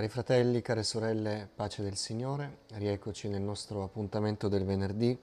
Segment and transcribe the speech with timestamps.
[0.00, 5.14] Cari fratelli, care sorelle, pace del Signore, rieccoci nel nostro appuntamento del venerdì.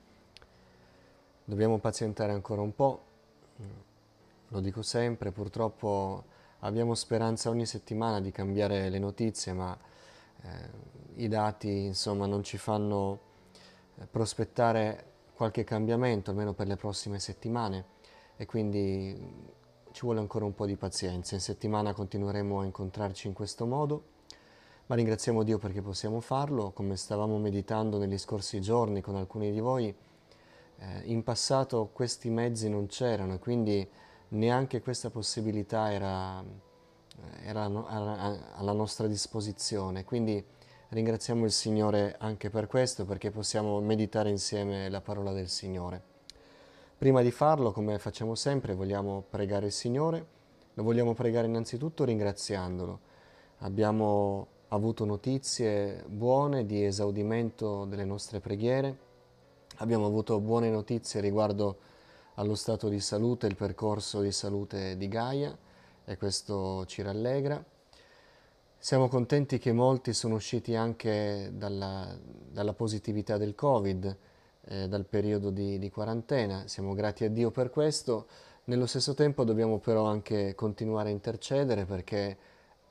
[1.44, 3.02] Dobbiamo pazientare ancora un po',
[4.50, 6.26] lo dico sempre, purtroppo
[6.60, 9.76] abbiamo speranza ogni settimana di cambiare le notizie, ma
[10.44, 10.70] eh,
[11.16, 13.20] i dati insomma non ci fanno
[13.96, 17.84] eh, prospettare qualche cambiamento, almeno per le prossime settimane,
[18.36, 19.20] e quindi
[19.92, 21.34] ci vuole ancora un po' di pazienza.
[21.34, 24.16] In settimana continueremo a incontrarci in questo modo
[24.88, 29.60] ma ringraziamo Dio perché possiamo farlo, come stavamo meditando negli scorsi giorni con alcuni di
[29.60, 29.94] voi,
[30.80, 33.88] eh, in passato questi mezzi non c'erano e quindi
[34.30, 36.42] neanche questa possibilità era,
[37.44, 40.06] era, alla nostra disposizione.
[40.06, 40.44] Quindi
[40.90, 46.02] ringraziamo il Signore anche per questo, perché possiamo meditare insieme la parola del Signore.
[46.98, 50.36] Prima di farlo, come facciamo sempre, vogliamo pregare il Signore.
[50.76, 53.00] Lo vogliamo pregare innanzitutto ringraziandolo.
[53.60, 58.98] Abbiamo avuto notizie buone di esaudimento delle nostre preghiere,
[59.78, 61.78] abbiamo avuto buone notizie riguardo
[62.36, 65.58] allo stato di salute, il percorso di salute di Gaia
[66.04, 67.64] e questo ci rallegra.
[68.78, 72.16] Siamo contenti che molti sono usciti anche dalla,
[72.52, 74.18] dalla positività del Covid,
[74.66, 78.28] eh, dal periodo di, di quarantena, siamo grati a Dio per questo.
[78.66, 82.38] Nello stesso tempo dobbiamo però anche continuare a intercedere perché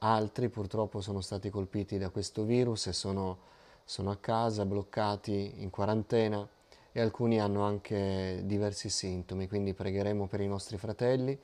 [0.08, 3.38] Altri purtroppo sono stati colpiti da questo virus e sono,
[3.84, 6.48] sono a casa, bloccati in quarantena
[6.92, 11.36] e alcuni hanno anche diversi sintomi, quindi pregheremo per i nostri fratelli,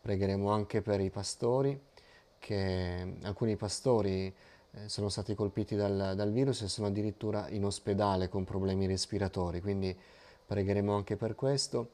[0.00, 1.78] pregheremo anche per i pastori,
[2.38, 4.34] che alcuni pastori
[4.72, 9.60] eh, sono stati colpiti dal, dal, virus e sono addirittura in ospedale con problemi respiratori,
[9.60, 9.94] quindi
[10.46, 11.90] pregheremo anche per questo.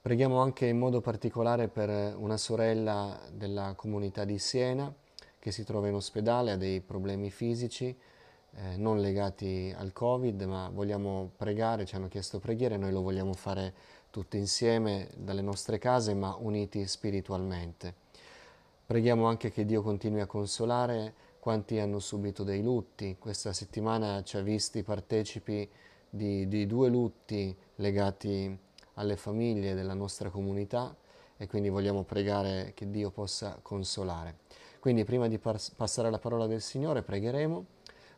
[0.00, 4.94] Preghiamo anche in modo particolare per una sorella della comunità di Siena,
[5.44, 7.94] che si trova in ospedale, ha dei problemi fisici
[8.54, 13.34] eh, non legati al Covid, ma vogliamo pregare, ci hanno chiesto preghiere, noi lo vogliamo
[13.34, 13.74] fare
[14.08, 17.92] tutti insieme dalle nostre case, ma uniti spiritualmente.
[18.86, 23.16] Preghiamo anche che Dio continui a consolare quanti hanno subito dei lutti.
[23.18, 25.68] Questa settimana ci ha visti partecipi
[26.08, 28.58] di, di due lutti legati
[28.94, 30.96] alle famiglie della nostra comunità
[31.36, 34.43] e quindi vogliamo pregare che Dio possa consolare.
[34.84, 37.64] Quindi prima di pas passare alla parola del Signore pregheremo,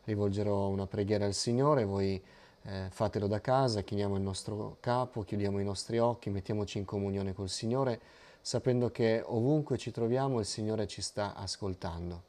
[0.03, 2.21] rivolgerò una preghiera al Signore, voi
[2.63, 7.31] eh, fatelo da casa, chiniamo il nostro capo, chiudiamo i nostri occhi, mettiamoci in comunione
[7.31, 8.01] col Signore,
[8.41, 12.23] sapendo che ovunque ci troviamo il Signore ci sta ascoltando.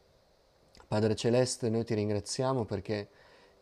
[0.86, 3.08] Padre Celeste, noi ti ringraziamo perché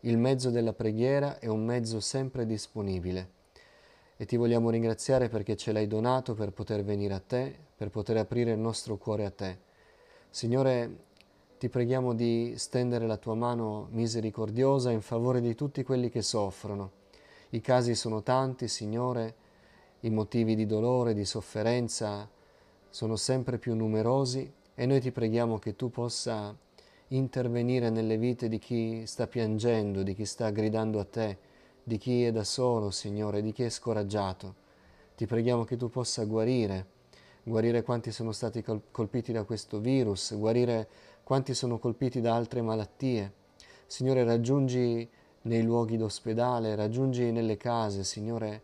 [0.00, 3.30] il mezzo della preghiera è un mezzo sempre disponibile
[4.18, 8.18] e ti vogliamo ringraziare perché ce l'hai donato per poter venire a te, per poter
[8.18, 9.65] aprire il nostro cuore a te.
[10.36, 11.04] Signore,
[11.56, 16.90] ti preghiamo di stendere la tua mano misericordiosa in favore di tutti quelli che soffrono.
[17.52, 19.34] I casi sono tanti, Signore,
[20.00, 22.28] i motivi di dolore, di sofferenza
[22.90, 26.54] sono sempre più numerosi e noi ti preghiamo che tu possa
[27.08, 31.38] intervenire nelle vite di chi sta piangendo, di chi sta gridando a te,
[31.82, 34.54] di chi è da solo, Signore, di chi è scoraggiato.
[35.16, 36.95] Ti preghiamo che tu possa guarire
[37.48, 40.88] guarire quanti sono stati colpiti da questo virus, guarire
[41.22, 43.32] quanti sono colpiti da altre malattie.
[43.86, 45.08] Signore, raggiungi
[45.42, 48.62] nei luoghi d'ospedale, raggiungi nelle case, Signore,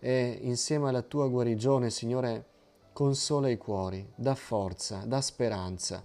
[0.00, 2.44] e insieme alla tua guarigione, Signore,
[2.92, 6.02] consola i cuori, dà forza, dà speranza.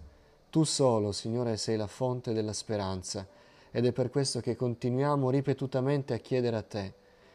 [0.52, 3.28] Tu solo, Signore, sei la fonte della speranza
[3.72, 6.94] ed è per questo che continuiamo ripetutamente a chiedere a Te,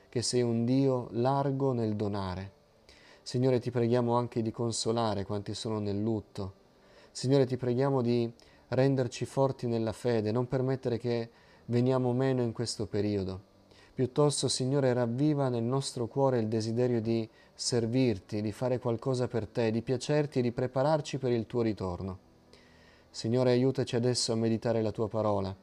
[0.09, 2.54] che sei un Dio largo nel donare,
[3.25, 6.53] Signore ti preghiamo anche di consolare quanti sono nel lutto.
[7.11, 8.31] Signore ti preghiamo di
[8.69, 11.31] renderci forti nella fede, non permettere che
[11.65, 13.41] veniamo meno in questo periodo.
[13.95, 19.71] Piuttosto, Signore, ravviva nel nostro cuore il desiderio di servirti, di fare qualcosa per te,
[19.71, 22.19] di piacerti e di prepararci per il tuo ritorno.
[23.09, 25.56] Signore, aiutaci adesso a meditare la tua parola,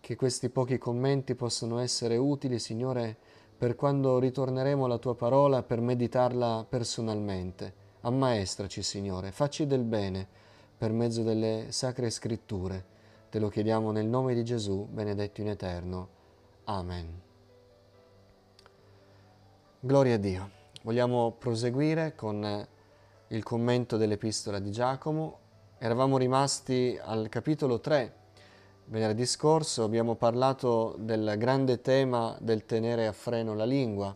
[0.00, 3.18] che questi pochi commenti possano essere utili, Signore,
[3.56, 7.84] per quando ritorneremo alla tua parola per meditarla personalmente.
[8.02, 10.26] Ammaestraci, Signore, facci del bene
[10.76, 12.84] per mezzo delle sacre scritture.
[13.30, 16.08] Te lo chiediamo nel nome di Gesù, benedetto in eterno.
[16.64, 17.20] Amen.
[19.80, 20.50] Gloria a Dio.
[20.82, 22.66] Vogliamo proseguire con
[23.28, 25.38] il commento dell'epistola di Giacomo.
[25.78, 28.24] Eravamo rimasti al capitolo 3
[28.88, 34.14] Venerdì scorso abbiamo parlato del grande tema del tenere a freno la lingua,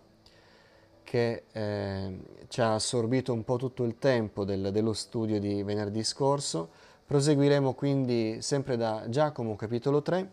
[1.03, 6.05] che eh, ci ha assorbito un po' tutto il tempo del, dello studio di venerdì
[6.05, 6.69] scorso.
[7.05, 10.31] Proseguiremo quindi sempre da Giacomo capitolo 3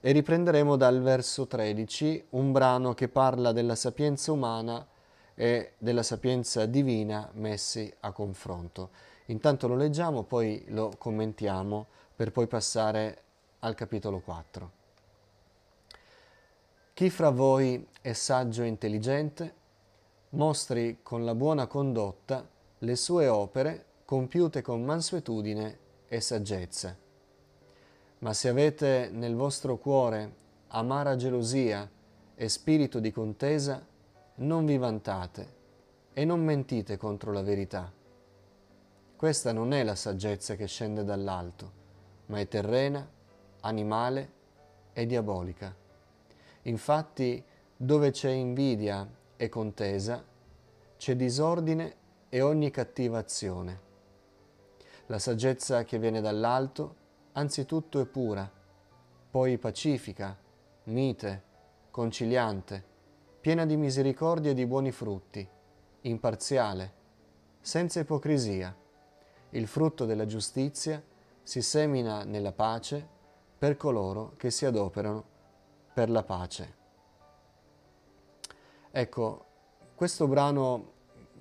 [0.00, 4.84] e riprenderemo dal verso 13 un brano che parla della sapienza umana
[5.36, 8.90] e della sapienza divina messi a confronto.
[9.26, 11.86] Intanto lo leggiamo, poi lo commentiamo
[12.16, 13.22] per poi passare
[13.60, 14.72] al capitolo 4.
[16.94, 19.54] Chi fra voi è saggio e intelligente,
[20.30, 22.46] mostri con la buona condotta
[22.78, 25.78] le sue opere compiute con mansuetudine
[26.08, 26.96] e saggezza.
[28.20, 30.34] Ma se avete nel vostro cuore
[30.68, 31.88] amara gelosia
[32.34, 33.84] e spirito di contesa,
[34.36, 35.56] non vi vantate
[36.12, 37.92] e non mentite contro la verità.
[39.16, 41.72] Questa non è la saggezza che scende dall'alto,
[42.26, 43.08] ma è terrena,
[43.68, 44.32] animale
[44.92, 45.74] e diabolica.
[46.62, 47.42] Infatti,
[47.76, 50.24] dove c'è invidia e contesa,
[50.96, 51.96] c'è disordine
[52.28, 53.86] e ogni cattiva azione.
[55.06, 56.96] La saggezza che viene dall'alto,
[57.32, 58.50] anzitutto è pura,
[59.30, 60.36] poi pacifica,
[60.84, 61.42] mite,
[61.90, 62.84] conciliante,
[63.40, 65.48] piena di misericordia e di buoni frutti,
[66.02, 66.92] imparziale,
[67.60, 68.74] senza ipocrisia.
[69.50, 71.02] Il frutto della giustizia
[71.42, 73.16] si semina nella pace
[73.58, 75.24] per coloro che si adoperano
[75.92, 76.76] per la pace.
[78.90, 79.44] Ecco,
[79.94, 80.92] questo brano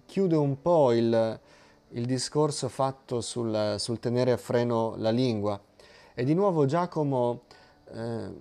[0.06, 1.40] chiude un po' il,
[1.90, 5.62] il discorso fatto sul, sul, tenere a freno la lingua
[6.14, 7.44] e di nuovo Giacomo
[7.92, 8.34] eh,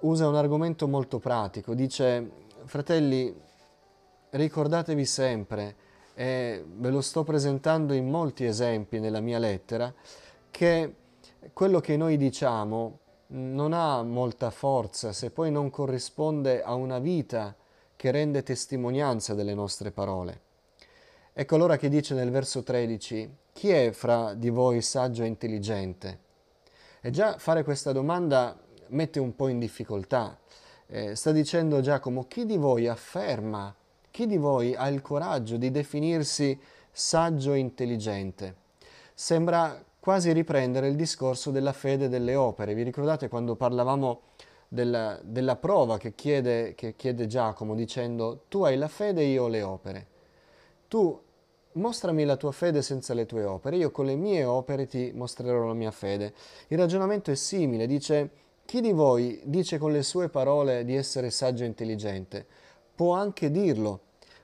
[0.00, 2.30] usa un argomento molto pratico, dice
[2.64, 3.34] fratelli
[4.30, 5.76] ricordatevi sempre,
[6.14, 9.92] e ve lo sto presentando in molti esempi nella mia lettera,
[10.50, 10.94] che
[11.52, 17.54] quello che noi diciamo non ha molta forza se poi non corrisponde a una vita
[17.96, 20.40] che rende testimonianza delle nostre parole.
[21.32, 26.18] Ecco allora che dice nel verso 13, chi è fra di voi saggio e intelligente?
[27.00, 28.58] E già fare questa domanda
[28.88, 30.38] mette un po' in difficoltà.
[30.86, 33.74] Eh, sta dicendo Giacomo, chi di voi afferma,
[34.10, 36.58] chi di voi ha il coraggio di definirsi
[36.90, 38.54] saggio e intelligente?
[39.12, 42.74] Sembra quasi riprendere il discorso della fede delle opere.
[42.74, 44.20] Vi ricordate quando parlavamo
[44.68, 49.48] della, della prova che chiede, che chiede Giacomo dicendo tu hai la fede e io
[49.48, 50.06] le opere.
[50.86, 51.20] Tu
[51.72, 55.66] mostrami la tua fede senza le tue opere, io con le mie opere ti mostrerò
[55.66, 56.34] la mia fede.
[56.68, 58.30] Il ragionamento è simile, dice
[58.64, 62.46] chi di voi dice con le sue parole di essere saggio e intelligente?
[62.94, 64.02] Può anche dirlo,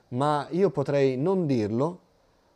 [0.09, 1.99] ma io potrei non dirlo,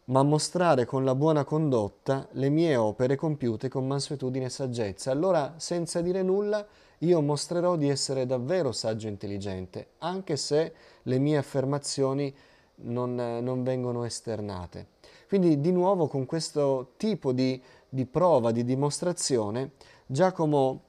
[0.09, 5.11] ma mostrare con la buona condotta le mie opere compiute con mansuetudine e saggezza.
[5.11, 6.65] Allora, senza dire nulla,
[6.99, 10.73] io mostrerò di essere davvero saggio e intelligente, anche se
[11.03, 12.33] le mie affermazioni
[12.75, 14.87] non, non vengono esternate.
[15.27, 19.71] Quindi di nuovo con questo tipo di, di prova, di dimostrazione,
[20.05, 20.83] Giacomo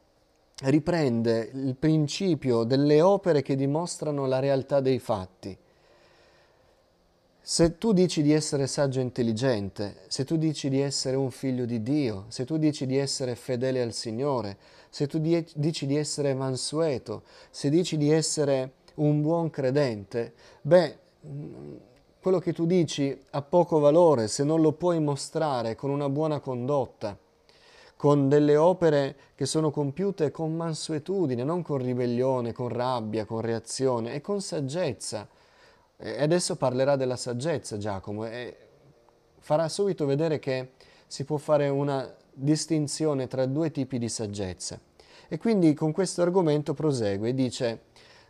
[0.63, 5.57] riprende il principio delle opere che dimostrano la realtà dei fatti.
[7.51, 11.65] Se tu dici di essere saggio e intelligente, se tu dici di essere un figlio
[11.65, 14.59] di Dio, se tu dici di essere fedele al Signore,
[14.91, 20.99] se tu dici di essere mansueto, se dici di essere un buon credente, beh,
[22.21, 26.41] quello che tu dici ha poco valore se non lo puoi mostrare con una buona
[26.41, 27.17] condotta,
[27.97, 34.13] con delle opere che sono compiute con mansuetudine, non con ribellione, con rabbia, con reazione
[34.13, 35.27] e con saggezza.
[36.01, 38.57] E adesso parlerà della saggezza Giacomo e
[39.41, 40.71] farà subito vedere che
[41.09, 44.79] si può fare una distinzione tra due tipi di saggezza.
[45.27, 47.81] E quindi con questo argomento prosegue e dice,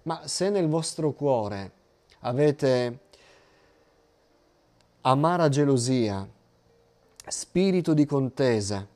[0.05, 1.73] ma se nel vostro cuore
[2.21, 3.01] avete
[5.03, 6.27] amara gelosia,
[7.27, 8.87] spirito di contesa,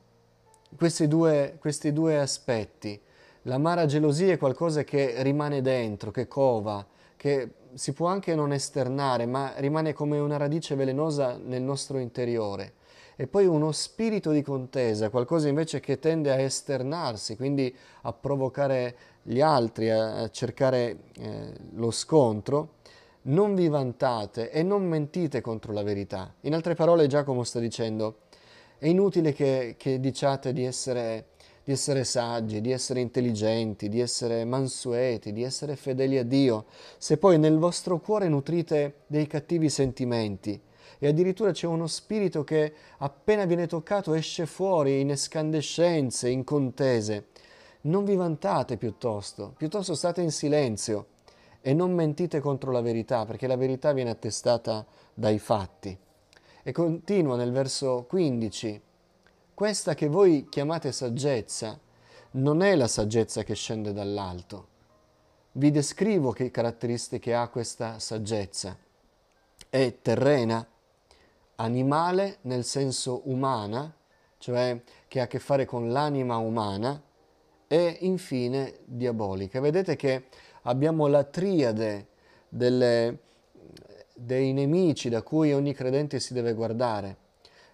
[0.75, 2.99] questi due, questi due aspetti,
[3.43, 9.25] l'amara gelosia è qualcosa che rimane dentro, che cova, che si può anche non esternare,
[9.25, 12.73] ma rimane come una radice velenosa nel nostro interiore.
[13.15, 18.95] E poi uno spirito di contesa, qualcosa invece che tende a esternarsi, quindi a provocare
[19.21, 22.81] gli altri, a, cercare eh, lo scontro,
[23.23, 26.33] non vi vantate e non mentite contro la verità.
[26.41, 28.21] In altre parole Giacomo sta dicendo,
[28.77, 31.27] è inutile che, che diciate di essere,
[31.63, 36.65] di essere saggi, di essere intelligenti, di essere mansueti, di essere fedeli a Dio,
[36.97, 40.59] se poi nel vostro cuore nutrite dei cattivi sentimenti
[41.03, 47.27] e addirittura c'è uno spirito che appena viene toccato esce fuori in escandescenze, in contese.
[47.81, 51.07] Non vi vantate piuttosto, piuttosto state in silenzio
[51.59, 55.97] e non mentite contro la verità, perché la verità viene attestata dai fatti.
[56.63, 58.81] E continua nel verso 15,
[59.53, 61.79] questa che voi chiamate saggezza
[62.31, 64.67] non è la saggezza che scende dall'alto.
[65.53, 68.75] Vi descrivo che caratteristiche ha questa saggezza.
[69.69, 70.67] È terrena,
[71.55, 73.95] animale nel senso umana,
[74.39, 77.01] cioè che ha a che fare con l'anima umana,
[77.67, 79.59] e infine diabolica.
[79.59, 80.25] Vedete che
[80.63, 82.07] abbiamo la triade
[82.49, 83.19] delle,
[84.15, 87.17] dei nemici da cui ogni credente si deve guardare.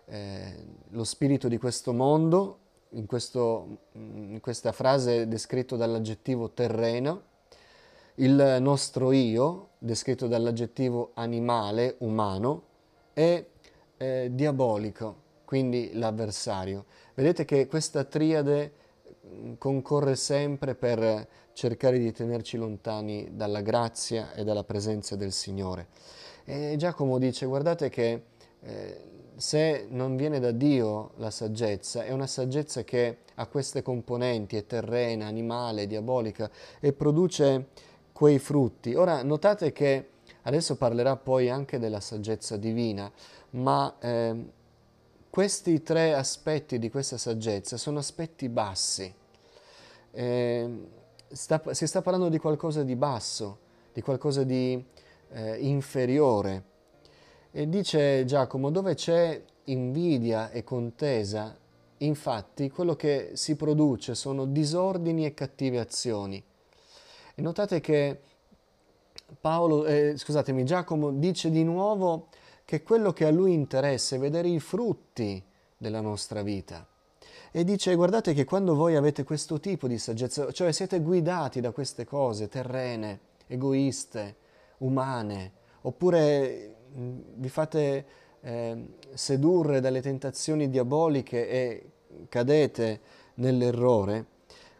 [0.09, 2.57] Eh, lo spirito di questo mondo,
[2.93, 7.23] in, questo, in questa frase descritto dall'aggettivo terreno,
[8.15, 12.63] il nostro io, descritto dall'aggettivo animale, umano,
[13.13, 13.51] e
[13.97, 16.85] eh, diabolico, quindi l'avversario.
[17.13, 18.73] Vedete che questa triade
[19.25, 25.87] mm, concorre sempre per cercare di tenerci lontani dalla grazia e dalla presenza del Signore.
[26.45, 28.23] E Giacomo dice, guardate che
[28.61, 29.03] eh,
[29.39, 34.65] se non viene da Dio la saggezza, è una saggezza che ha queste componenti, è
[34.65, 37.67] terrena, animale, diabolica e produce
[38.11, 38.95] quei frutti.
[38.95, 40.09] Ora notate che
[40.41, 43.09] adesso parlerà poi anche della saggezza divina,
[43.51, 44.45] ma eh,
[45.29, 49.13] questi tre aspetti di questa saggezza sono aspetti bassi.
[50.11, 50.87] Eh,
[51.31, 53.59] sta, si sta parlando di qualcosa di basso,
[53.93, 54.83] di qualcosa di
[55.29, 56.68] eh, inferiore.
[57.51, 61.57] E dice Giacomo, dove c'è invidia e contesa,
[61.97, 66.43] infatti quello che si produce sono disordini e cattive azioni.
[67.35, 68.19] E notate che
[69.39, 72.27] Paolo, eh, scusatemi, Giacomo dice di nuovo
[72.65, 75.43] che quello che a lui interessa è vedere i frutti
[75.75, 76.85] della nostra vita.
[77.51, 81.71] E dice, guardate che quando voi avete questo tipo di saggezza, cioè siete guidati da
[81.71, 84.35] queste cose terrene, egoiste,
[84.79, 88.05] umane, oppure vi fate
[88.41, 91.89] eh, sedurre dalle tentazioni diaboliche e
[92.29, 92.99] cadete
[93.35, 94.25] nell'errore,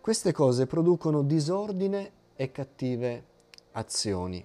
[0.02, 3.24] queste cose producono disordine e cattive
[3.74, 4.44] azioni.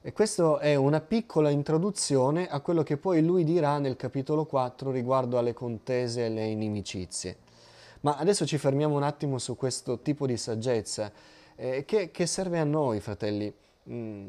[0.00, 4.90] E questa è una piccola introduzione a quello che poi lui dirà nel capitolo 4
[4.90, 7.38] riguardo alle contese e alle inimicizie.
[8.02, 11.10] Ma adesso ci fermiamo un attimo su questo tipo di saggezza
[11.56, 13.52] eh, che, che, serve a noi, fratelli.
[13.90, 14.28] Mm,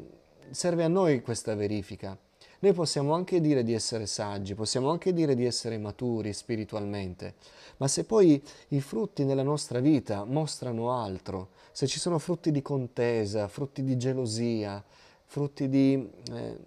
[0.50, 2.18] serve a noi questa verifica.
[2.60, 7.34] Noi possiamo anche dire di essere saggi, possiamo anche dire di essere maturi spiritualmente,
[7.76, 12.60] ma se poi i frutti nella nostra vita mostrano altro, se ci sono frutti di
[12.60, 14.82] contesa, frutti di gelosia,
[15.24, 16.58] frutti di eh,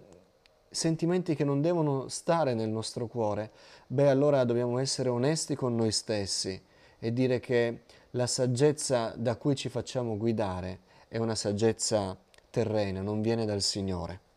[0.70, 3.50] sentimenti che non devono stare nel nostro cuore,
[3.86, 6.58] beh allora dobbiamo essere onesti con noi stessi
[6.98, 7.82] e dire che
[8.12, 12.16] la saggezza da cui ci facciamo guidare è una saggezza
[12.48, 14.31] terrena, non viene dal Signore.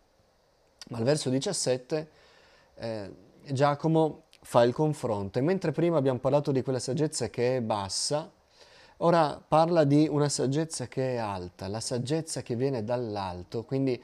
[0.88, 2.10] Ma al verso 17
[2.76, 3.12] eh,
[3.52, 8.32] Giacomo fa il confronto e mentre prima abbiamo parlato di quella saggezza che è bassa,
[8.98, 14.00] ora parla di una saggezza che è alta, la saggezza che viene dall'alto, quindi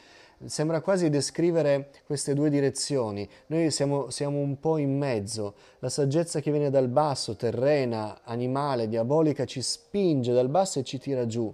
[0.46, 3.30] sembra quasi descrivere queste due direzioni.
[3.48, 5.54] Noi siamo, siamo, un po' in mezzo.
[5.80, 10.98] La saggezza che viene dal basso, terrena, animale, diabolica, ci spinge dal basso e ci
[10.98, 11.54] tira giù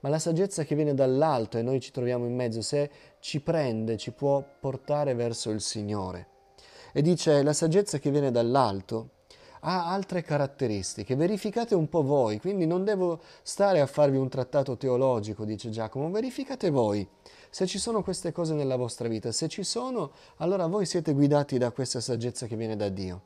[0.00, 2.90] ma la saggezza che viene dall'alto e noi ci troviamo in mezzo, se
[3.20, 6.26] ci prende, ci può portare verso il Signore.
[6.92, 9.10] E dice, la saggezza che viene dall'alto
[9.60, 14.76] ha altre caratteristiche, verificate un po' voi, quindi non devo stare a farvi un trattato
[14.76, 17.06] teologico, dice Giacomo, verificate voi
[17.50, 21.58] se ci sono queste cose nella vostra vita, se ci sono, allora voi siete guidati
[21.58, 23.22] da questa saggezza che viene da Dio.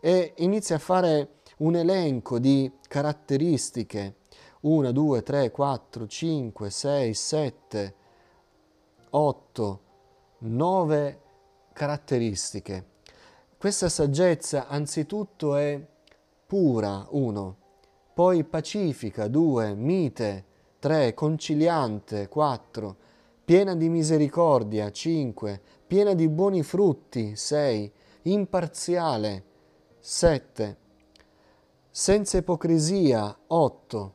[0.00, 4.16] E inizia a fare un elenco di caratteristiche
[4.60, 7.94] 1, 2, 3, 4, 5, 6, 7,
[9.16, 9.80] 8,
[10.38, 11.20] 9
[11.72, 12.86] caratteristiche.
[13.56, 15.80] Questa saggezza anzitutto è
[16.44, 17.56] pura, 1,
[18.12, 20.44] poi pacifica, 2, mite,
[20.80, 22.96] 3, conciliante, 4,
[23.44, 27.92] piena di misericordia, 5, piena di buoni frutti, 6,
[28.22, 29.44] imparziale,
[30.00, 30.76] 7,
[31.88, 34.14] senza ipocrisia, 8,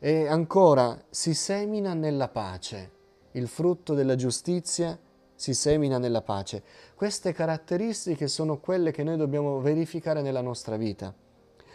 [0.00, 2.95] e ancora, si semina nella pace.
[3.36, 4.98] Il frutto della giustizia
[5.34, 6.62] si semina nella pace.
[6.94, 11.14] Queste caratteristiche sono quelle che noi dobbiamo verificare nella nostra vita.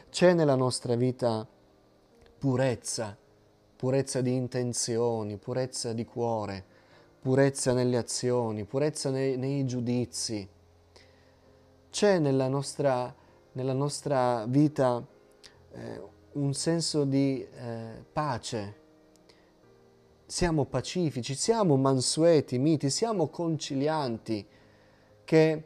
[0.10, 1.48] C'è nella nostra vita
[2.40, 3.16] purezza,
[3.76, 6.66] purezza di intenzioni, purezza di cuore,
[7.22, 10.50] purezza nelle azioni, purezza nei, nei giudizi.
[11.92, 13.14] C'è nella nostra,
[13.52, 15.06] nella nostra vita
[15.74, 16.02] eh,
[16.32, 18.81] un senso di eh, pace.
[20.32, 24.48] Siamo pacifici, siamo mansueti, miti, siamo concilianti,
[25.26, 25.64] che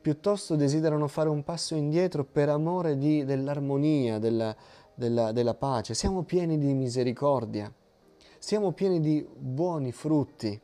[0.00, 4.54] piuttosto desiderano fare un passo indietro per amore di, dell'armonia, della,
[4.94, 5.94] della, della pace.
[5.94, 7.74] Siamo pieni di misericordia,
[8.38, 10.60] siamo pieni di buoni frutti,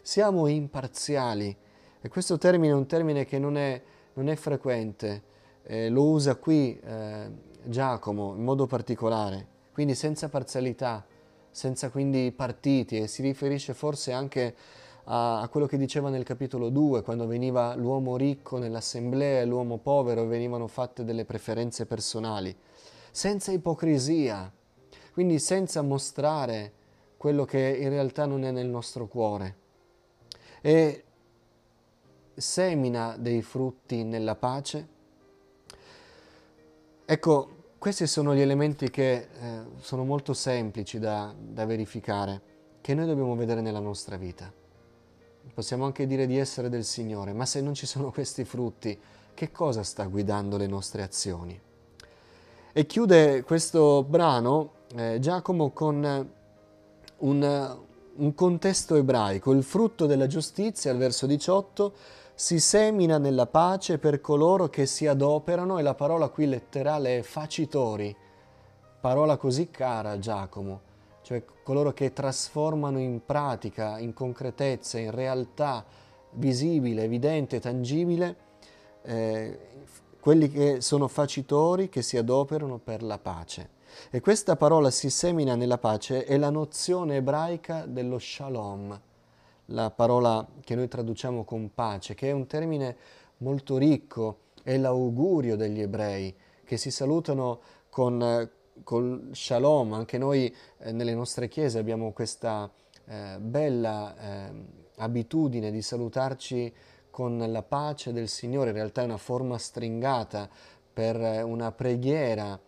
[0.00, 1.56] siamo imparziali.
[2.00, 5.22] E questo termine è un termine che non è, non è frequente,
[5.64, 7.30] eh, lo usa qui eh,
[7.64, 11.04] Giacomo in modo particolare, quindi senza parzialità,
[11.50, 14.54] senza quindi partiti e si riferisce forse anche
[15.04, 19.78] a, a quello che diceva nel capitolo 2, quando veniva l'uomo ricco nell'assemblea e l'uomo
[19.78, 22.54] povero venivano fatte delle preferenze personali,
[23.10, 24.52] senza ipocrisia,
[25.12, 26.72] quindi senza mostrare
[27.16, 29.56] quello che in realtà non è nel nostro cuore.
[30.62, 31.04] E
[32.34, 34.88] semina dei frutti nella pace.
[37.04, 39.26] Ecco, questi sono gli elementi che eh,
[39.80, 42.42] sono molto semplici da, da verificare,
[42.82, 44.52] che noi dobbiamo vedere nella nostra vita.
[45.54, 49.00] Possiamo anche dire di essere del Signore, ma se non ci sono questi frutti,
[49.32, 51.58] che cosa sta guidando le nostre azioni?
[52.70, 56.30] E chiude questo brano eh, Giacomo con
[57.16, 57.76] un,
[58.16, 61.94] un contesto ebraico, il frutto della giustizia, al verso 18,
[62.40, 67.22] si semina nella pace per coloro che si adoperano, e la parola qui letterale è
[67.22, 68.16] facitori,
[68.98, 70.80] parola così cara a Giacomo,
[71.20, 75.84] cioè coloro che trasformano in pratica, in concretezza, in realtà
[76.30, 78.36] visibile, evidente, tangibile,
[79.02, 79.58] eh,
[80.18, 83.68] quelli che sono facitori, che si adoperano per la pace.
[84.10, 88.98] E questa parola si semina nella pace è la nozione ebraica dello shalom,
[89.70, 92.96] la parola che noi traduciamo con pace, che è un termine
[93.38, 96.34] molto ricco, è l'augurio degli ebrei,
[96.64, 98.48] che si salutano con,
[98.84, 99.92] con shalom.
[99.92, 102.70] Anche noi eh, nelle nostre chiese abbiamo questa
[103.06, 104.52] eh, bella eh,
[104.96, 106.72] abitudine di salutarci
[107.10, 110.48] con la pace del Signore, in realtà è una forma stringata
[110.92, 112.58] per una preghiera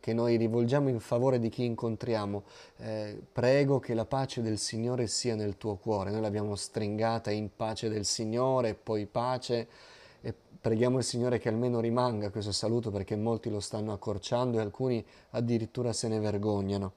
[0.00, 2.42] che noi rivolgiamo in favore di chi incontriamo,
[2.78, 6.10] eh, prego che la pace del Signore sia nel tuo cuore.
[6.10, 9.68] Noi l'abbiamo stringata in pace del Signore, poi pace,
[10.20, 14.60] e preghiamo il Signore che almeno rimanga questo saluto perché molti lo stanno accorciando e
[14.60, 16.92] alcuni addirittura se ne vergognano.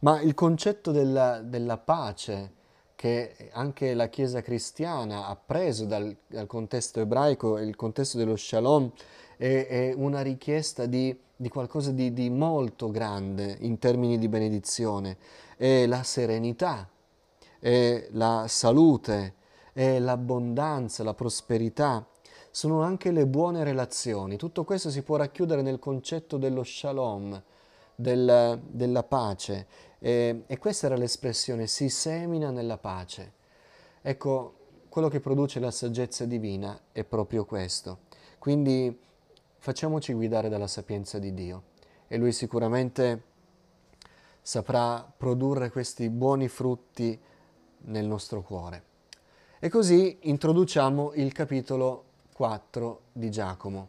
[0.00, 2.62] Ma il concetto della, della pace
[2.96, 8.90] che anche la Chiesa cristiana ha preso dal, dal contesto ebraico, il contesto dello shalom,
[9.46, 15.16] è, è una richiesta di di qualcosa di, di molto grande in termini di benedizione,
[15.56, 16.88] è la serenità,
[17.58, 19.34] è la salute,
[19.72, 22.06] è l'abbondanza, la prosperità,
[22.50, 24.36] sono anche le buone relazioni.
[24.36, 27.42] Tutto questo si può racchiudere nel concetto dello shalom,
[27.96, 29.66] del, della pace.
[29.98, 33.32] E, e questa era l'espressione, si semina nella pace.
[34.02, 34.54] Ecco,
[34.88, 37.98] quello che produce la saggezza divina è proprio questo.
[38.38, 38.96] Quindi
[39.64, 41.62] facciamoci guidare dalla sapienza di Dio
[42.06, 43.22] e Lui sicuramente
[44.42, 47.18] saprà produrre questi buoni frutti
[47.86, 48.82] nel nostro cuore.
[49.58, 53.88] E così introduciamo il capitolo 4 di Giacomo,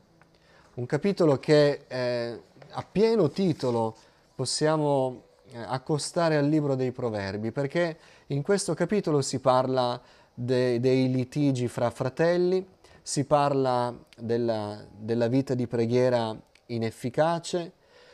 [0.75, 3.97] un capitolo che eh, a pieno titolo
[4.33, 10.01] possiamo eh, accostare al libro dei proverbi, perché in questo capitolo si parla
[10.33, 12.65] de, dei litigi fra fratelli,
[13.07, 17.73] si parla della, della vita di preghiera inefficace,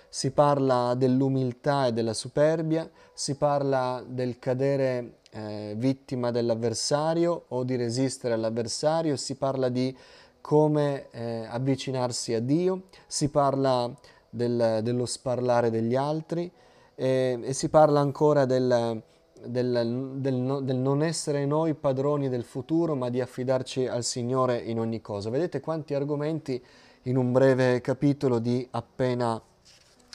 [0.09, 7.77] si parla dell'umiltà e della superbia, si parla del cadere eh, vittima dell'avversario o di
[7.77, 9.97] resistere all'avversario, si parla di
[10.41, 13.89] come eh, avvicinarsi a Dio, si parla
[14.29, 16.51] del, dello sparlare degli altri
[16.95, 19.01] eh, e si parla ancora del,
[19.45, 24.79] del, del, del, non essere noi padroni del futuro, ma di affidarci al Signore in
[24.79, 25.29] ogni cosa.
[25.29, 26.63] Vedete quanti argomenti
[27.03, 29.41] in un breve capitolo di appena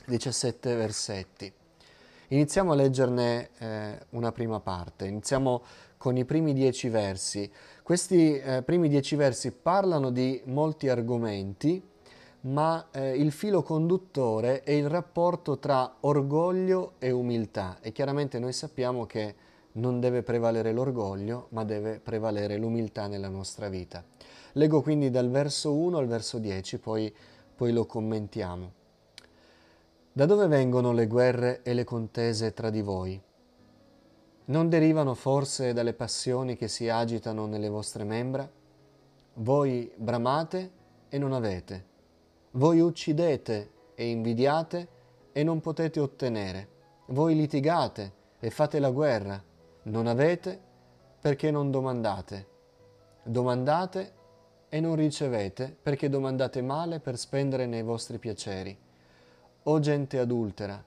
[0.07, 1.53] 17 versetti.
[2.29, 5.62] Iniziamo a leggerne eh, una prima parte, iniziamo
[5.97, 7.51] con i primi dieci versi.
[7.83, 11.83] Questi eh, primi dieci versi parlano di molti argomenti,
[12.47, 18.53] ma eh, il filo conduttore è il rapporto tra orgoglio e umiltà e chiaramente noi
[18.53, 19.35] sappiamo che
[19.73, 24.03] non deve prevalere l'orgoglio, ma deve prevalere l'umiltà nella nostra vita.
[24.53, 27.15] Leggo quindi dal verso 1 al verso 10, poi,
[27.55, 28.73] poi lo commentiamo.
[30.13, 33.21] Da dove vengono le guerre e le contese tra di voi?
[34.47, 38.49] Non derivano forse dalle passioni che si agitano nelle vostre membra?
[39.35, 40.71] Voi bramate
[41.11, 41.95] e non avete
[42.57, 44.88] voi uccidete e invidiate
[45.33, 46.69] e non potete ottenere.
[47.09, 49.42] Voi litigate e fate la guerra.
[49.83, 50.59] Non avete
[51.21, 52.47] perché non domandate.
[53.23, 54.12] Domandate
[54.71, 58.77] e non ricevete perché domandate male per spendere nei vostri piaceri.
[59.64, 60.83] O gente adultera,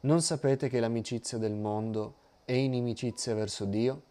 [0.00, 2.14] non sapete che l'amicizia del mondo
[2.44, 4.02] è inimicizia verso Dio?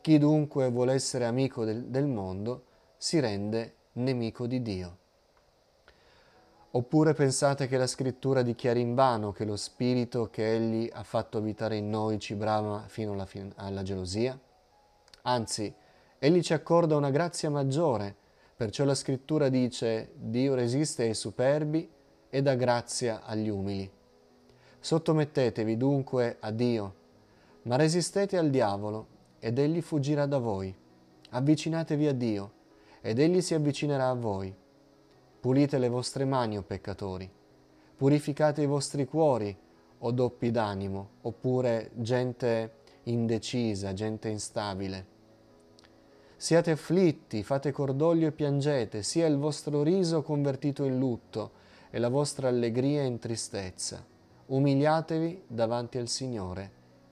[0.00, 2.64] Chi dunque vuole essere amico del, del mondo
[2.96, 4.98] si rende nemico di Dio.
[6.70, 11.38] Oppure pensate che la scrittura dichiari in vano che lo spirito che Egli ha fatto
[11.38, 13.26] abitare in noi ci brama fino alla,
[13.56, 14.38] alla gelosia?
[15.22, 15.74] Anzi,
[16.18, 18.14] Egli ci accorda una grazia maggiore,
[18.54, 21.88] perciò la scrittura dice Dio resiste ai superbi
[22.28, 23.90] e dà grazia agli umili.
[24.78, 26.94] Sottomettetevi dunque a Dio,
[27.62, 29.06] ma resistete al diavolo
[29.38, 30.74] ed egli fuggirà da voi.
[31.30, 32.52] Avvicinatevi a Dio
[33.00, 34.54] ed egli si avvicinerà a voi.
[35.40, 37.30] Pulite le vostre mani, o peccatori.
[37.96, 39.56] Purificate i vostri cuori,
[39.98, 42.72] o doppi d'animo, oppure gente
[43.04, 45.16] indecisa, gente instabile.
[46.36, 51.52] Siate afflitti, fate cordoglio e piangete, sia il vostro riso convertito in lutto
[51.90, 54.04] e la vostra allegria in tristezza.
[54.46, 56.70] Umiliatevi davanti al Signore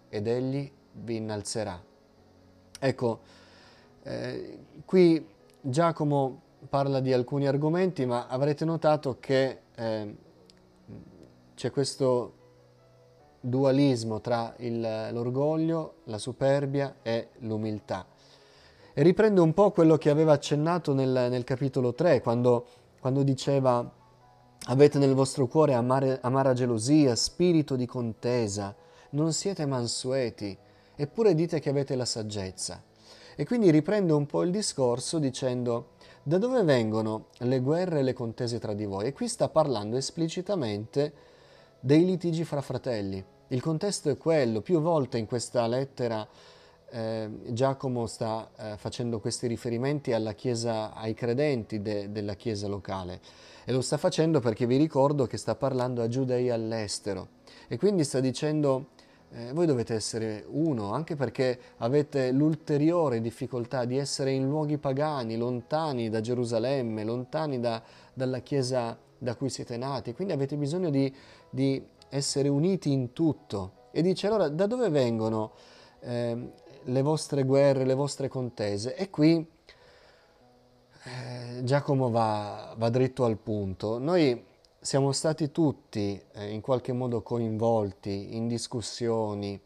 [0.09, 1.83] ed Egli vi innalzerà.
[2.79, 3.21] Ecco,
[4.03, 5.27] eh, qui
[5.61, 10.17] Giacomo parla di alcuni argomenti, ma avrete notato che eh,
[11.55, 12.33] c'è questo
[13.41, 18.07] dualismo tra il, l'orgoglio, la superbia e l'umiltà.
[18.93, 22.67] E riprende un po' quello che aveva accennato nel, nel capitolo 3, quando,
[22.99, 23.89] quando, diceva
[24.69, 28.75] avete nel vostro cuore amare, amara gelosia, spirito di contesa,
[29.11, 30.57] non siete mansueti,
[30.97, 32.83] eppure dite che avete la saggezza.
[33.37, 35.91] E quindi riprende un po' il discorso dicendo
[36.27, 39.07] da dove vengono le guerre e le contese tra di voi?
[39.07, 41.13] E qui sta parlando esplicitamente
[41.79, 43.25] dei litigi fra fratelli.
[43.47, 46.27] Il contesto è quello, più volte in questa lettera
[46.91, 53.21] eh, Giacomo sta eh, facendo questi riferimenti chiesa, ai credenti de, della chiesa locale
[53.65, 57.29] e lo sta facendo perché vi ricordo che sta parlando a giudei all'estero
[57.69, 58.89] e quindi sta dicendo
[59.37, 65.37] eh, voi dovete essere uno, anche perché avete l'ulteriore difficoltà di essere in luoghi pagani,
[65.37, 67.83] lontani da Gerusalemme, lontani da,
[68.15, 71.15] dalla Chiesa da cui siete nati, quindi avete bisogno di,
[71.51, 73.73] di essere uniti in tutto.
[73.91, 75.53] E dice allora da dove vengono
[76.01, 78.95] eh, le vostre guerre, le vostre contese?
[78.95, 79.47] E qui
[81.05, 83.99] eh, Giacomo va, va dritto al punto.
[83.99, 84.45] Noi
[84.87, 89.61] siamo stati tutti eh, in qualche modo coinvolti in discussioni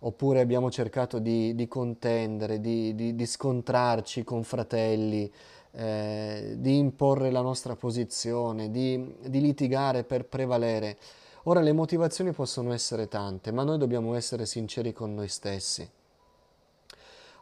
[0.00, 5.32] oppure abbiamo cercato di, di contendere, di, di, di, scontrarci con fratelli,
[5.70, 10.98] eh, di imporre la nostra posizione, di, litigare per prevalere.
[11.44, 15.88] Ora le motivazioni possono essere tante, ma noi dobbiamo essere sinceri con noi stessi.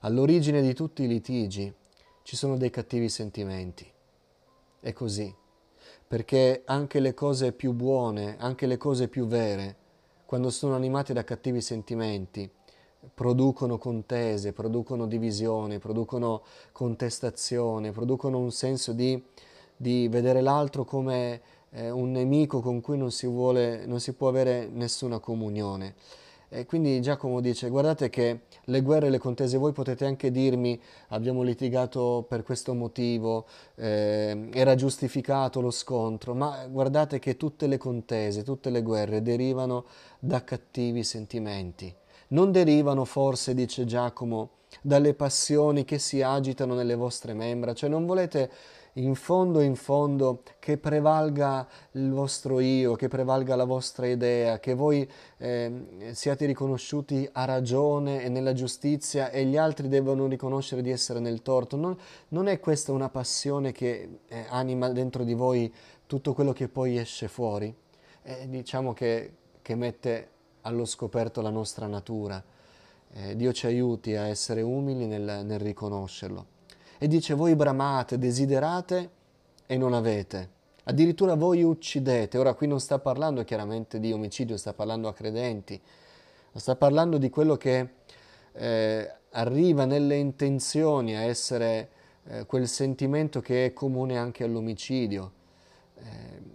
[0.01, 1.73] All'origine di tutti i litigi
[2.25, 3.91] ci sono dei cattivi sentimenti.
[4.81, 5.41] È così
[6.13, 9.77] perché anche le cose più buone, anche le cose più vere,
[10.27, 12.51] quando sono animate da cattivi sentimenti,
[13.15, 19.25] producono contese, producono divisione, producono contestazione, producono un senso di,
[19.75, 24.29] di vedere l'altro come eh, un nemico con cui non si, vuole, non si può
[24.29, 25.95] avere nessuna comunione.
[26.55, 31.41] E quindi Giacomo dice, guardate che le guerre le contese, voi potete anche dirmi, abbiamo
[31.41, 38.43] litigato per questo motivo, eh, era giustificato lo scontro, ma guardate che tutte le contese,
[38.43, 39.87] tutte le guerre derivano
[40.19, 41.93] da cattivi sentimenti.
[42.29, 44.51] Non derivano forse, dice Giacomo,
[44.83, 48.51] dalle passioni che si agitano nelle vostre membra, cioè non volete
[48.95, 54.75] in fondo in fondo che prevalga il vostro io, che prevalga la vostra idea, che
[54.75, 60.91] voi eh, siate riconosciuti a ragione e nella giustizia e gli altri devono riconoscere di
[60.91, 61.77] essere nel torto.
[61.77, 61.97] Non,
[62.29, 65.73] non è questa una passione che eh, anima dentro di voi
[66.07, 67.75] tutto quello che poi esce fuori?
[68.23, 70.29] Eh, diciamo che, che mette
[70.63, 72.43] allo scoperto la nostra natura.
[73.15, 76.52] Eh, Dio ci aiuti a essere umili nel, nel riconoscerlo
[77.03, 79.11] e dice voi bramate, desiderate
[79.67, 80.51] e non avete.
[80.85, 82.39] Addirittura voi uccidete.
[82.39, 85.81] Ora qui non sta parlando chiaramente di omicidio, sta parlando a credenti,
[86.55, 87.89] sta parlando di quello che
[88.53, 91.89] eh, arriva nelle intenzioni a essere
[92.23, 95.33] eh, quel sentimento che è comune anche all'omicidio.
[95.97, 96.07] Eh,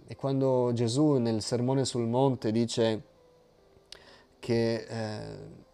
[0.06, 3.02] e quando Gesù nel Sermone sul Monte dice
[4.38, 5.66] che eh,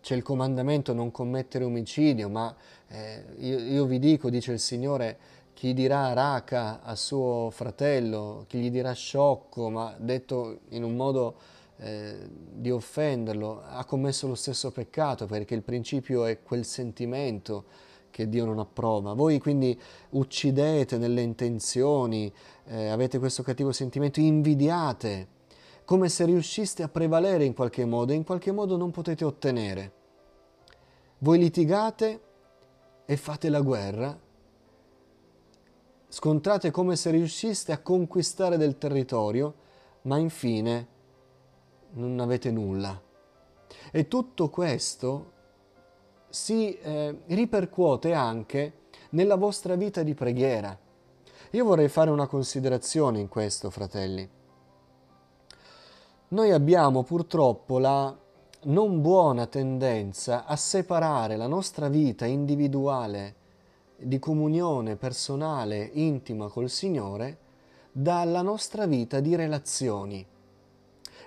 [0.00, 2.54] c'è il comandamento non commettere omicidio, ma
[2.88, 5.18] eh, io, io, vi dico, dice il Signore,
[5.54, 11.36] chi dirà raca a suo fratello, chi gli dirà sciocco, ma detto in un modo
[11.78, 17.64] eh, di offenderlo, ha commesso lo stesso peccato, perché il principio è quel sentimento
[18.10, 19.14] che Dio non approva.
[19.14, 19.78] Voi quindi
[20.10, 22.32] uccidete nelle intenzioni,
[22.66, 25.28] eh, avete questo cattivo sentimento, invidiate,
[25.84, 29.92] come se riusciste a prevalere in qualche modo e in qualche modo non potete ottenere.
[31.18, 32.20] Voi litigate
[33.04, 34.18] e fate la guerra,
[36.08, 39.54] scontrate come se riusciste a conquistare del territorio,
[40.02, 40.88] ma infine
[41.92, 43.00] non avete nulla.
[43.90, 45.32] E tutto questo
[46.28, 48.72] si eh, ripercuote anche
[49.10, 50.76] nella vostra vita di preghiera.
[51.50, 54.28] Io vorrei fare una considerazione in questo, fratelli.
[56.34, 58.12] Noi abbiamo purtroppo la
[58.62, 63.34] non buona tendenza a separare la nostra vita individuale
[63.96, 67.38] di comunione personale, intima col Signore,
[67.92, 70.26] dalla nostra vita di relazioni.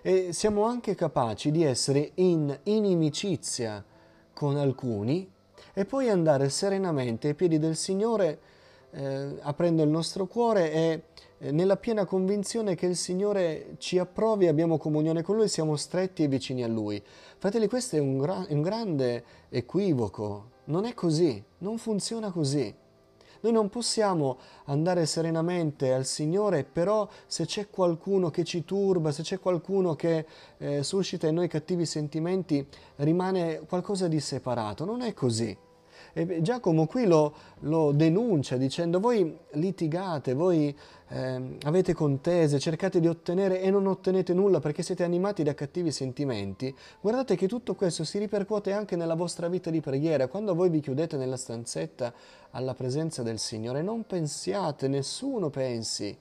[0.01, 3.81] E siamo anche capaci di essere in inimicizia
[4.33, 5.31] con alcuni
[5.73, 8.39] e poi andare serenamente ai piedi del Signore
[8.91, 11.03] eh, aprendo il nostro cuore e
[11.39, 16.27] nella piena convinzione che il Signore ci approvi, abbiamo comunione con Lui, siamo stretti e
[16.27, 17.01] vicini a Lui.
[17.37, 22.73] Fratelli, questo è un, gra- un grande equivoco, non è così, non funziona così.
[23.41, 29.21] Noi non possiamo andare serenamente al Signore, però se c'è qualcuno che ci turba, se
[29.21, 30.25] c'è qualcuno che
[30.57, 34.85] eh, suscita in noi cattivi sentimenti, rimane qualcosa di separato.
[34.85, 35.55] Non è così.
[36.17, 40.75] E Giacomo qui lo, lo denuncia dicendo voi litigate, voi
[41.09, 45.91] eh, avete contese, cercate di ottenere e non ottenete nulla perché siete animati da cattivi
[45.91, 46.75] sentimenti.
[47.01, 50.27] Guardate che tutto questo si ripercuote anche nella vostra vita di preghiera.
[50.27, 52.11] Quando voi vi chiudete nella stanzetta
[52.49, 56.17] alla presenza del Signore, non pensiate, nessuno pensi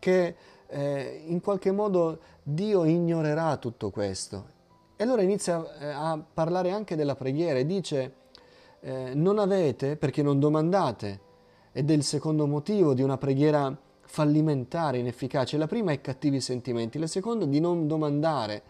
[0.00, 0.34] che
[0.66, 4.56] eh, in qualche modo Dio ignorerà tutto questo.
[4.96, 8.26] E allora inizia eh, a parlare anche della preghiera e dice
[8.80, 11.26] eh, non avete perché non domandate.
[11.72, 15.56] Ed è il secondo motivo di una preghiera fallimentare, inefficace.
[15.56, 18.62] La prima è cattivi sentimenti, la seconda di non domandare.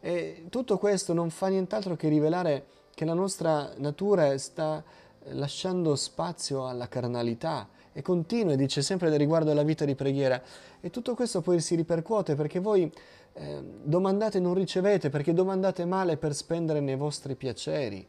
[0.00, 4.82] E tutto questo non fa nient'altro che rivelare che la nostra natura sta
[5.28, 10.40] lasciando spazio alla carnalità e continua dice sempre riguardo alla vita di preghiera.
[10.80, 12.90] E tutto questo poi si ripercuote perché voi
[13.32, 18.06] eh, domandate e non ricevete, perché domandate male per spendere nei vostri piaceri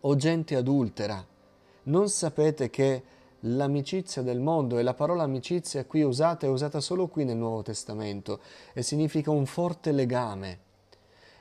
[0.00, 1.24] o gente adultera,
[1.84, 3.02] non sapete che
[3.40, 7.62] l'amicizia del mondo e la parola amicizia qui usata è usata solo qui nel Nuovo
[7.62, 8.40] Testamento
[8.72, 10.66] e significa un forte legame.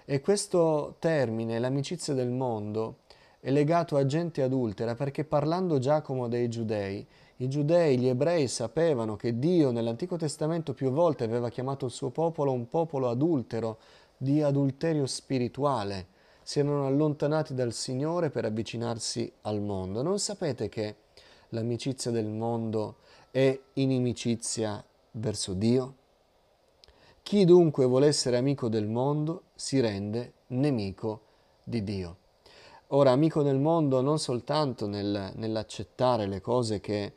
[0.05, 2.99] E questo termine, l'amicizia del mondo,
[3.39, 7.05] è legato a gente adultera perché parlando Giacomo dei giudei,
[7.37, 12.09] i giudei, gli ebrei sapevano che Dio nell'Antico Testamento più volte aveva chiamato il suo
[12.09, 13.77] popolo un popolo adultero,
[14.17, 16.07] di adulterio spirituale
[16.47, 20.01] si erano allontanati dal Signore per avvicinarsi al mondo.
[20.01, 20.95] Non sapete che
[21.49, 22.99] l'amicizia del mondo
[23.31, 24.81] è inimicizia
[25.11, 25.95] verso Dio?
[27.21, 31.19] Chi dunque vuole essere amico del mondo si rende nemico
[31.65, 32.15] di Dio.
[32.91, 37.11] Ora, amico del mondo non soltanto nel, nell'accettare le cose che,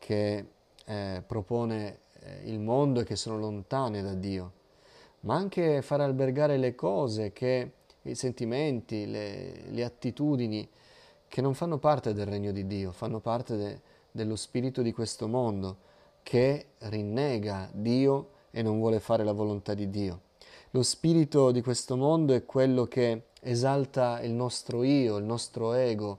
[0.00, 0.46] che
[0.84, 4.52] eh, propone eh, il mondo e che sono lontane da Dio,
[5.20, 7.70] ma anche far albergare le cose che
[8.04, 10.68] i sentimenti, le, le, attitudini
[11.26, 15.26] che non fanno parte del regno di Dio, fanno parte de, dello spirito di questo
[15.26, 15.78] mondo
[16.22, 20.20] che rinnega Dio e non vuole fare la volontà di Dio.
[20.70, 26.18] Lo spirito di questo mondo è quello che esalta il nostro io, il nostro ego,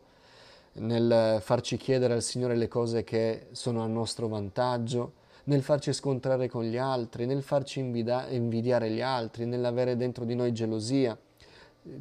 [0.73, 5.13] nel farci chiedere al Signore le cose che sono a nostro vantaggio,
[5.45, 10.51] nel farci scontrare con gli altri, nel farci invidiare gli altri, nell'avere dentro di noi
[10.51, 11.17] gelosia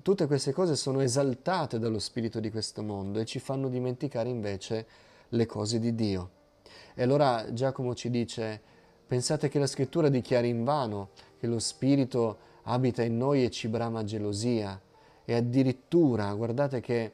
[0.02, 4.86] tutte queste cose sono esaltate dallo spirito di questo mondo e ci fanno dimenticare invece
[5.28, 6.30] le cose di Dio.
[6.94, 8.60] E allora Giacomo ci dice,
[9.06, 13.68] pensate che la scrittura dichiari in vano che lo spirito abita in noi e ci
[13.68, 14.80] brama gelosia
[15.24, 17.12] e addirittura guardate che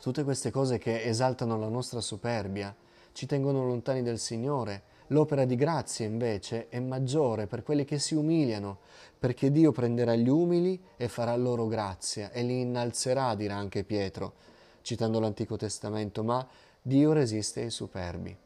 [0.00, 2.74] tutte queste cose che esaltano la nostra superbia
[3.12, 8.14] ci tengono lontani dal Signore L'opera di grazia invece è maggiore per quelli che si
[8.14, 8.78] umiliano,
[9.18, 14.34] perché Dio prenderà gli umili e farà loro grazia e li innalzerà, dirà anche Pietro,
[14.82, 16.46] citando l'Antico Testamento, ma
[16.82, 18.36] Dio resiste ai superbi.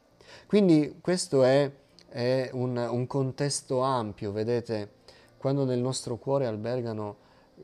[0.46, 1.70] Quindi questo è,
[2.08, 4.98] è un, un contesto ampio, vedete,
[5.38, 7.16] quando nel nostro cuore albergano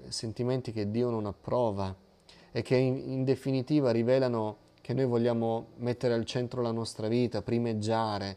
[0.09, 1.95] sentimenti che Dio non approva
[2.51, 7.43] e che in, in definitiva rivelano che noi vogliamo mettere al centro la nostra vita,
[7.43, 8.37] primeggiare,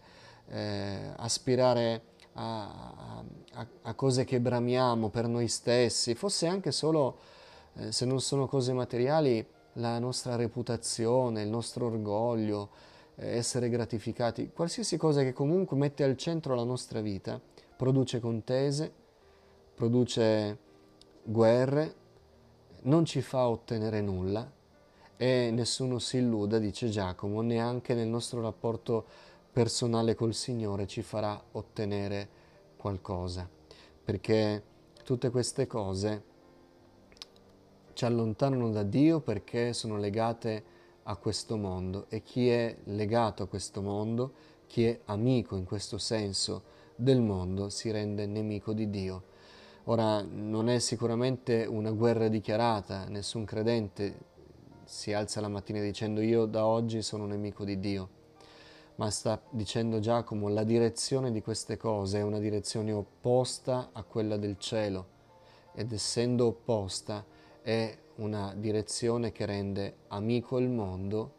[0.50, 2.02] eh, aspirare
[2.34, 7.20] a, a, a, cose che bramiamo per noi stessi, fosse anche solo,
[7.76, 12.70] eh, se non sono cose materiali, la nostra reputazione, il nostro orgoglio,
[13.16, 17.40] eh, essere gratificati, qualsiasi cosa che comunque mette al centro la nostra vita,
[17.76, 18.92] produce contese,
[19.76, 20.58] produce
[21.24, 21.96] guerre,
[22.82, 24.50] non ci fa ottenere nulla
[25.18, 29.06] e nessuno si illuda, dice Giacomo, neanche nel nostro rapporto
[29.52, 32.30] personale col Signore ci farà ottenere
[32.78, 33.50] qualcosa,
[34.04, 34.64] perché
[35.04, 36.24] tutte queste cose
[37.94, 40.64] ci allontanano da Dio perché sono legate
[41.04, 44.32] a questo mondo e chi è legato a questo mondo,
[44.68, 46.64] chi è amico in questo senso
[46.96, 49.24] del mondo, si rende nemico di Dio.
[49.86, 54.28] Ora non è sicuramente una guerra dichiarata, nessun credente
[54.84, 58.10] si alza la mattina dicendo io da oggi sono nemico di Dio,
[59.00, 64.36] ma sta dicendo Giacomo la direzione di queste cose è una direzione opposta a quella
[64.36, 65.18] del cielo
[65.74, 67.24] ed essendo opposta
[67.62, 71.34] è una direzione che rende amico il mondo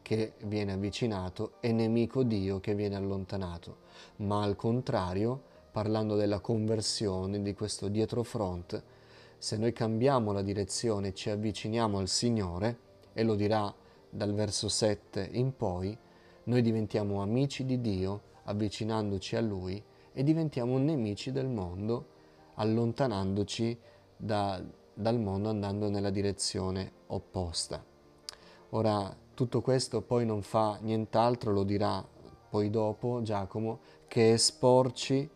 [0.00, 3.76] che viene avvicinato e nemico Dio che viene allontanato.
[4.16, 5.38] Ma al contrario,
[5.70, 8.82] parlando della conversione, di questo dietro front,
[9.36, 12.78] se noi cambiamo la direzione ci avviciniamo al Signore,
[13.12, 13.72] e lo dirà
[14.08, 15.96] dal verso 7 in poi,
[16.44, 22.08] noi diventiamo amici di Dio avvicinandoci a Lui e diventiamo nemici del mondo
[22.54, 23.78] allontanandoci
[24.16, 27.84] da, dal mondo andando nella direzione opposta.
[28.70, 32.06] Ora, tutto questo poi non fa nient'altro, lo dirà
[32.48, 35.28] poi dopo Giacomo, che esporci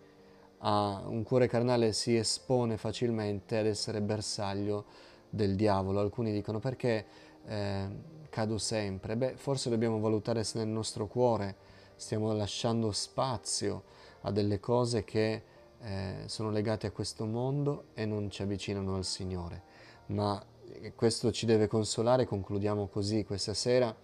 [0.59, 4.85] a un cuore carnale si espone facilmente ad essere bersaglio
[5.31, 6.01] del diavolo.
[6.01, 7.07] Alcuni dicono perché
[7.47, 7.89] eh,
[8.35, 9.17] cado sempre?
[9.17, 11.55] Beh, forse dobbiamo valutare se nel nostro cuore
[11.95, 13.85] stiamo lasciando spazio
[14.23, 15.43] a delle cose che
[15.81, 19.63] eh, sono legate a questo mondo e non ci avvicinano al Signore.
[20.07, 23.95] Ma eh, questo ci deve consolare, concludiamo così questa sera.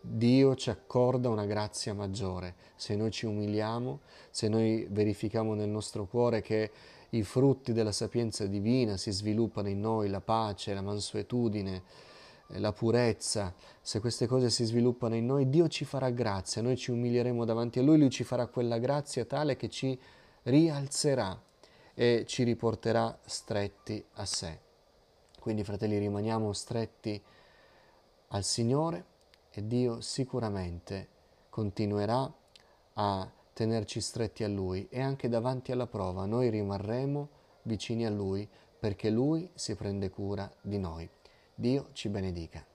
[0.00, 6.06] Dio ci accorda una grazia maggiore se noi ci umiliamo, se noi verifichiamo nel nostro
[6.06, 6.72] cuore che
[7.10, 12.10] i frutti della sapienza divina si sviluppano in noi, la pace, la mansuetudine,
[12.58, 16.90] la purezza, se queste cose si sviluppano in noi, Dio ci farà grazia, noi ci
[16.90, 19.98] umilieremo davanti a Lui, Lui ci farà quella grazia tale che ci
[20.44, 21.40] rialzerà
[21.94, 24.58] e ci riporterà stretti a sé.
[25.40, 27.20] Quindi fratelli rimaniamo stretti
[28.28, 29.04] al Signore
[29.50, 31.08] e Dio sicuramente
[31.48, 32.32] continuerà
[32.94, 37.28] a tenerci stretti a Lui e anche davanti alla prova noi rimarremo
[37.62, 41.08] vicini a Lui perché Lui si prende cura di noi.
[41.62, 42.71] Dio ci benedica.